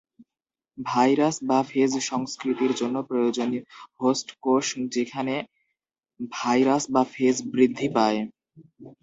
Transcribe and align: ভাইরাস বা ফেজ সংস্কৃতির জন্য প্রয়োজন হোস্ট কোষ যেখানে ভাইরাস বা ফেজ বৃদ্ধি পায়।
ভাইরাস 0.77 1.35
বা 1.49 1.59
ফেজ 1.63 1.91
সংস্কৃতির 2.09 2.71
জন্য 2.75 2.95
প্রয়োজন 3.09 3.49
হোস্ট 3.99 4.27
কোষ 4.43 4.65
যেখানে 4.95 5.35
ভাইরাস 6.33 6.83
বা 6.93 7.03
ফেজ 7.13 7.35
বৃদ্ধি 7.53 7.87
পায়। 7.95 8.19